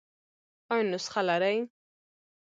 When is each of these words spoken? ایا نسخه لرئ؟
ایا 0.71 0.83
نسخه 0.91 1.21
لرئ؟ 1.27 1.57